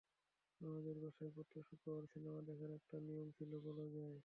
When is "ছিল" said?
3.37-3.51